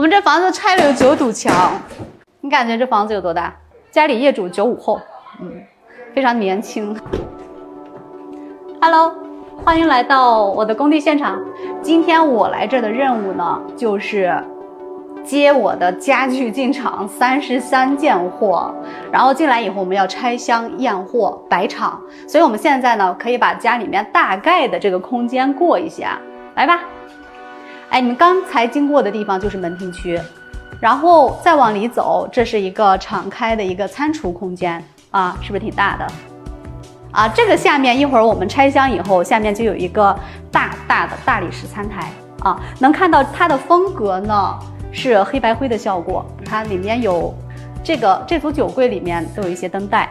[0.00, 1.78] 我们这房子拆了有九堵墙，
[2.40, 3.54] 你感觉这房子有多大？
[3.90, 4.98] 家里业主九五后，
[5.42, 5.62] 嗯，
[6.14, 6.98] 非常年轻。
[8.80, 9.12] Hello，
[9.62, 11.38] 欢迎来到我的工地现场。
[11.82, 14.42] 今天我来这的任务呢，就是
[15.22, 18.74] 接我的家具进场，三十三件货。
[19.12, 22.00] 然后进来以后，我们要拆箱验货摆场。
[22.26, 26.18] 所以我们现在呢，可以把家里面大概的这个空间过一下，
[26.54, 26.80] 来吧。
[27.90, 30.18] 哎，你们刚才经过的地方就是门厅区，
[30.80, 36.06] 然后再往里走，这是一个敞开的一个餐厨空间啊，是不是挺大的？
[37.10, 40.16] 啊，这个下面一会儿我们拆箱以后，下面就有一个
[40.52, 44.56] 大大的大理石餐台啊，能看到它的风格呢
[44.92, 47.34] 是黑白灰的效果，它里面有
[47.82, 50.08] 这个这组酒柜里面都有一些灯带，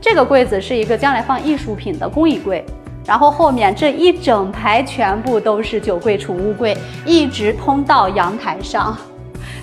[0.00, 2.66] 这个柜子是一个将来放艺术品的工艺柜。
[3.06, 8.96] 然后后面这一整排全部都是酒柜、储物柜，一直通到阳台上，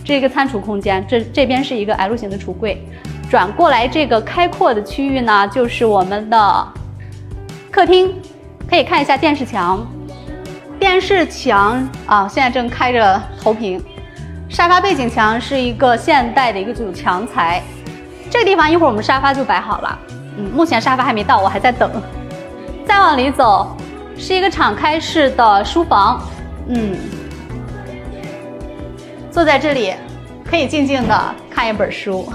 [0.04, 1.06] 这个餐厨空间。
[1.08, 2.86] 这这边是一个 L 型的橱柜，
[3.30, 6.68] 转过来这个开阔的区域呢，就是我们的
[7.72, 8.14] 客厅。
[8.70, 9.86] 可以看一下电视墙，
[10.80, 13.84] 电视墙啊，现在正开着投屏。
[14.48, 17.62] 沙发背景墙是一个现代的一个这种墙材。
[18.30, 20.00] 这个地方一会儿我们沙发就摆好了。
[20.38, 21.92] 嗯，目前沙发还没到，我还在等。
[22.92, 23.74] 再往里走，
[24.18, 26.22] 是一个敞开式的书房，
[26.68, 26.98] 嗯，
[29.32, 29.94] 坐在这里
[30.44, 32.28] 可以静静的看一本书。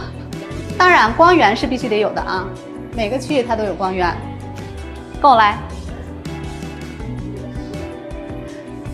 [0.79, 2.47] 当然，光源是必须得有的啊，
[2.97, 4.17] 每个区域它都有光源。
[5.21, 5.59] 跟我来，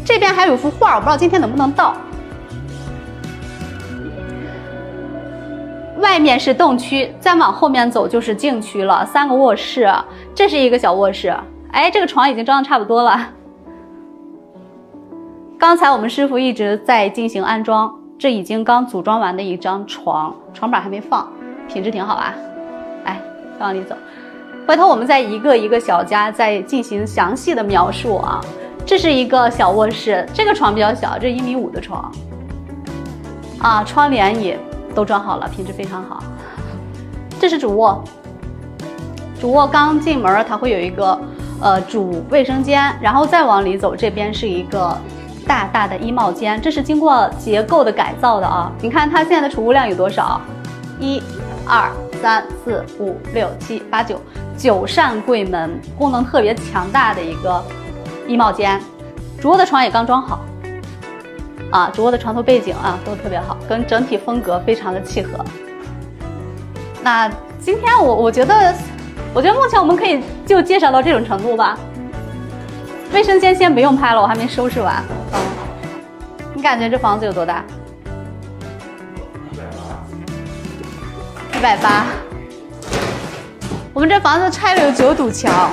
[0.05, 1.95] 这边还有幅画，我不知道今天能不能到。
[6.03, 9.89] 外面是动区，再往后面走就是静区了，三个卧室，
[10.35, 11.33] 这是一个小卧室。
[11.71, 13.31] 哎，这个床已经装的差不多了。
[15.57, 21.27] 刚才我们师傅一直在进行安装，这已经刚组装完的一张床，床板还没放，
[21.69, 22.35] 品质挺好啊？
[23.05, 23.21] 哎，
[23.57, 23.95] 再往里走，
[24.67, 28.41] 回头我们再一个一个小家再进行详细的描述啊。
[28.85, 32.13] 这是一个小卧室，这个床比较小，这一米五的床，
[33.61, 34.59] 啊，窗帘也。
[34.93, 36.23] 都装好了，品质非常好。
[37.41, 38.05] 这是主卧，
[39.41, 41.19] 主卧刚进门，它会有一个
[41.61, 44.97] 呃主卫生间，然后再往里走，这边是一个
[45.47, 48.71] 大大的衣帽间，这是经过结构的改造的啊。
[48.81, 50.41] 你看它现在的储物量有多少？
[51.01, 51.21] 一、
[51.67, 51.91] 二、
[52.23, 54.21] 三、四、五、六、七、八、九，
[54.57, 57.61] 九扇柜门，功能特别强大的一个
[58.29, 58.81] 衣帽间。
[59.41, 60.39] 主卧的床也刚装好。
[61.73, 65.43] 啊，主卧的床头背景啊都特别好，跟整体风格非常的契合。
[67.03, 67.27] 那
[67.59, 68.75] 今天我我觉得，
[69.33, 71.79] 我觉得目前我们可以就介绍到这种程度吧。
[73.11, 75.03] 卫生间先不用拍了，我还没收拾完。
[75.33, 75.41] 嗯，
[76.53, 77.65] 你感觉这房子有多大？
[81.57, 82.05] 一百八。
[83.95, 85.71] 我们这房子拆了有九堵墙，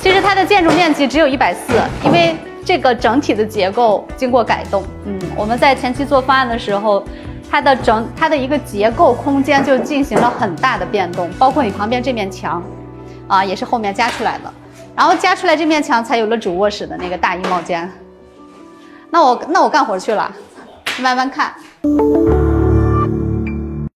[0.00, 2.34] 其实它的建筑面积只有一百四，因为。
[2.70, 7.02] 这个整体的结构经过改动，嗯，我们在前期做方案的时候，
[7.50, 12.62] 它的整它的一个结构空间就进行了很大的变动，包括你旁边这面墙，
[13.26, 14.54] 啊，也是后面加出来的，
[14.94, 17.90] 然后加出来这面墙才有了主卧室的那个大衣帽间。
[19.10, 20.32] 那我那我干活去了，
[21.00, 21.52] 慢慢看。